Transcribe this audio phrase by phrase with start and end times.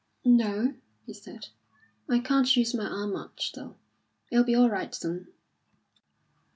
[0.25, 0.73] "No,"
[1.05, 1.49] he said,
[2.09, 3.75] "I can't use my arm much, though.
[4.31, 5.27] It'll be all right soon."